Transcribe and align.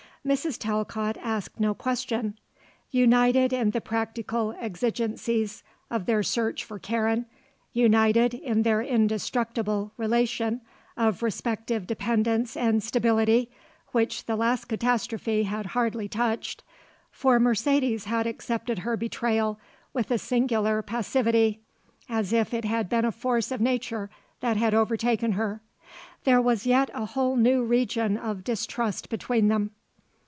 Mrs. 0.23 0.59
Talcott 0.59 1.17
asked 1.19 1.59
no 1.59 1.73
question. 1.73 2.37
United 2.91 3.51
in 3.51 3.71
the 3.71 3.81
practical 3.81 4.53
exigencies 4.59 5.63
of 5.89 6.05
their 6.05 6.21
search 6.21 6.63
for 6.63 6.77
Karen, 6.77 7.25
united 7.73 8.35
in 8.35 8.61
their 8.61 8.83
indestructible 8.83 9.93
relation 9.97 10.61
of 10.95 11.23
respective 11.23 11.87
dependence 11.87 12.55
and 12.55 12.83
stability, 12.83 13.49
which 13.93 14.27
the 14.27 14.35
last 14.35 14.65
catastrophe 14.65 15.41
had 15.41 15.65
hardly 15.65 16.07
touched 16.07 16.63
for 17.09 17.39
Mercedes 17.39 18.05
had 18.05 18.27
accepted 18.27 18.77
her 18.79 18.95
betrayal 18.95 19.59
with 19.91 20.11
a 20.11 20.19
singular 20.19 20.83
passivity, 20.83 21.61
as 22.07 22.31
if 22.31 22.53
it 22.53 22.65
had 22.65 22.89
been 22.89 23.05
a 23.05 23.11
force 23.11 23.51
of 23.51 23.59
nature 23.59 24.07
that 24.39 24.55
had 24.55 24.75
overtaken 24.75 25.31
her 25.31 25.63
there 26.25 26.39
was 26.39 26.67
yet 26.67 26.91
a 26.93 27.05
whole 27.07 27.35
new 27.37 27.63
region 27.63 28.17
of 28.17 28.43
distrust 28.43 29.09
between 29.09 29.47
them. 29.47 29.71